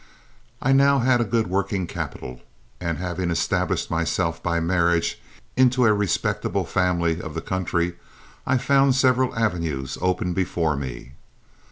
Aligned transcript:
I 0.63 0.71
now 0.71 0.97
had 0.97 1.21
a 1.21 1.25
good 1.25 1.45
working 1.45 1.85
capital, 1.85 2.41
and 2.79 2.97
having 2.97 3.29
established 3.29 3.91
myself 3.91 4.41
by 4.41 4.59
marriage 4.59 5.21
into 5.55 5.85
a 5.85 5.93
respectable 5.93 6.65
family 6.65 7.21
of 7.21 7.35
the 7.35 7.39
country, 7.41 7.97
I 8.47 8.57
found 8.57 8.95
several 8.95 9.35
avenues 9.37 9.99
open 10.01 10.33
before 10.33 10.75
me. 10.75 11.11